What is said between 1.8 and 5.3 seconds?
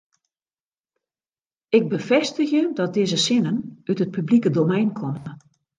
befêstigje dat dizze sinnen út it publike domein komme.